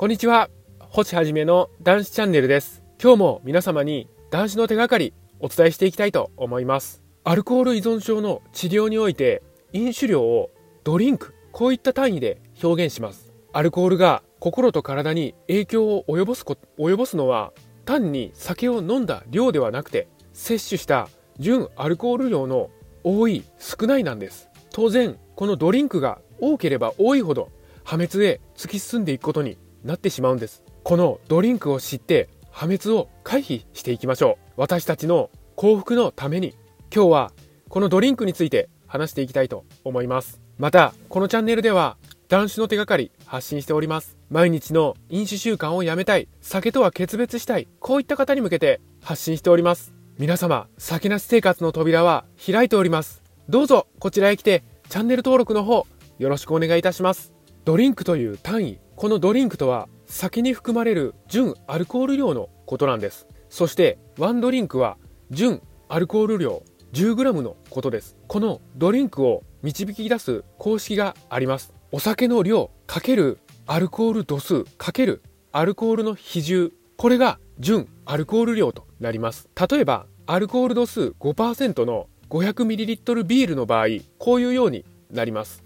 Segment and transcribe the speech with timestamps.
[0.00, 0.48] こんにちは。
[0.78, 2.82] 星はじめの男子チャンネルです。
[2.98, 7.02] 今日も皆様に男子の手がかりお伝えしていきたいと思います。
[7.22, 9.42] アルコール依存症の治療において
[9.74, 10.48] 飲酒量を
[10.84, 13.34] ドリンクこういった単位で表現します。
[13.52, 17.52] アルコールが心と体に影響を及ぼすこ及ぼすのは
[17.84, 22.70] 単に酒を飲んだ量ではなくて摂取した純アルコール量の
[23.04, 24.48] 多い少ないなんです。
[24.70, 27.50] 当然このドリンクが多ければ多いほど
[27.84, 30.62] 破滅へ突き進んでいくことになってしまうんです。
[30.82, 34.52] このドリンクを知って破滅を回避していきましょう。
[34.56, 36.54] 私たちの幸福のために
[36.94, 37.32] 今日は
[37.68, 40.40] このドリンクについて話していきたいと思います。
[40.58, 41.96] またこのチャンネルでは
[42.28, 44.16] 男子の手がかり発信しております。
[44.28, 49.92] 毎日の飲酒習慣をやめたい酒とは決別したいこういった方に向けて発信しております。
[50.18, 53.22] 皆様酒なし生活の扉は開いております。
[53.48, 55.86] どうぞこちらへ来てチャンネル登録の方
[56.18, 57.32] よろしくお願いいたします。
[57.64, 63.26] ドリンクという単位このドリンクとは酒に含まれる純アルコール量のことなんです。
[63.48, 64.98] そしてワンドリンクは
[65.30, 66.62] 純アルコール量
[66.92, 68.18] 10g のことです。
[68.28, 71.72] このドリンクを導き出す公式があります。
[71.92, 76.70] お酒の量かけるアルコール度数かけるアルコールの比重。
[76.98, 79.48] これが純アルコール量となります。
[79.70, 83.86] 例えばアルコール度数5%の 500ml ビールの場合
[84.18, 85.64] こういうようになります。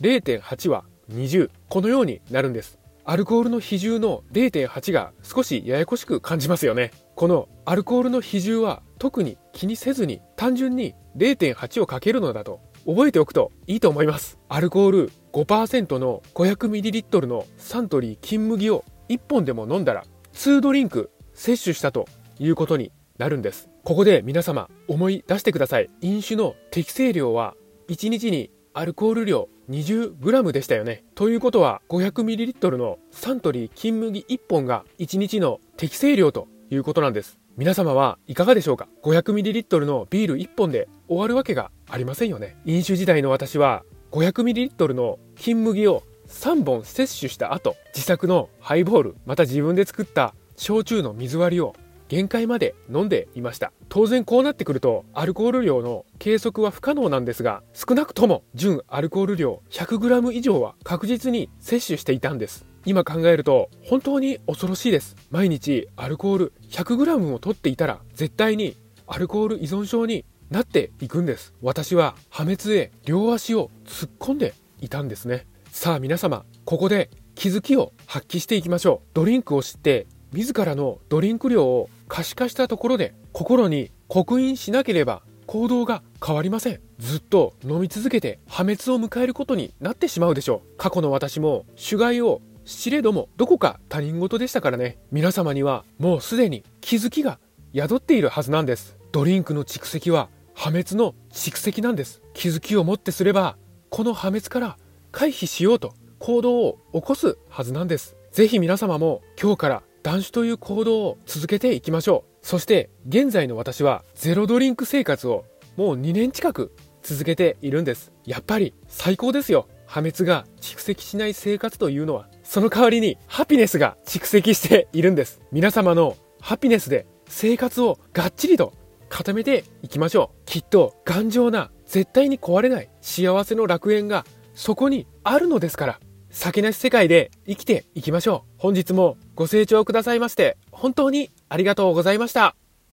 [0.00, 2.78] 0.8は20このようになるんです。
[3.04, 6.90] アルコールの比重の0.8が少しややこしく感じますよね。
[7.16, 14.38] このアルコールの比重は特に気にせずに単純に0.8をかけるのだと覚えておくといいと思います。
[14.48, 20.04] アルコール5%の 500ml のサントリー金麦を1本でも飲んだら
[20.34, 22.06] 2ドリンク摂取したと
[22.38, 23.68] いうことになるんです。
[23.84, 25.90] ここで皆様思い出してください。
[26.00, 27.54] 飲酒の適正量は
[27.88, 31.04] 1日にアルコール量 20g でしたよね。
[31.14, 37.38] ということは 500ml のサントリー金麦1本が1日の適正量ということなんです。
[37.58, 42.56] 皆様はいかがでしょうか？500ml のビール1本で終わるわけがありませんよね。
[42.64, 51.74] 飲酒時代の私は 500ml の金麦を3本摂取した後自作のハイボールまた自分で作った焼酎の水割りを
[52.10, 53.72] 限界まで飲んでいました。
[53.88, 62.66] 当然こうなってくるとアルコール量の計測は不可能なんですが少なくとも純アルコール量 100g 以上は確実に摂取していたんです。
[62.84, 65.14] 今考えると本当に恐ろしいです。
[65.30, 71.54] 毎日アルコール 100g を取っていたら絶対にアルコール依存症になっていくんです。
[71.62, 75.46] 私は破滅へ両足を突っ込んでいたんですね。
[75.70, 79.08] さあ皆様ここで気づきを発揮していきましょう。
[79.14, 86.80] ドリンクを知って自らのドリンク量を可視化したところで心に刻印しなければ行動が変わりません。
[86.98, 90.76] ずっと飲み続けて破滅を迎えることになってしまうでしょう。
[90.76, 94.98] 過去の私も主害を知れどもどこか他人事でしたからね。
[95.10, 97.40] 皆様にはもうすでに気づきが
[97.74, 98.96] 宿っているはずなんです。
[99.10, 102.22] ドリンクの蓄積は破滅の蓄積なんです。
[102.32, 103.56] 気づきをもってすれば
[103.88, 104.78] この破滅から
[105.10, 108.14] 回避しようと行動を起こすはずなんです。
[108.30, 112.46] ぜひ皆様も今日から断酒という行動を続けていきましょう。
[112.46, 115.44] そして現在の私はゼロドリンク生活を
[115.76, 116.72] もう2年近く
[117.02, 118.12] 続けているんです。
[118.24, 119.68] やっぱり最高ですよ。
[119.86, 125.40] 破滅が蓄積しない生活というのはその代わりにハピネスが蓄積しているんです。
[125.52, 128.72] 皆様のハピネスで生活をがっちりと
[129.08, 130.44] 固めていきましょう。
[130.46, 134.24] きっと頑丈な絶対に壊れない幸せの楽園が
[134.54, 136.00] そこにあるのですから。
[136.30, 138.50] 先なし世界で生きていきましょう。
[138.58, 142.56] 本日もご清聴くださいまして、本当にありがとうございました。